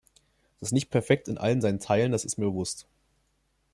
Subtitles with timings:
[0.55, 2.87] Es ist nicht perfekt in allen seinen Teilen das ist mir bewusst.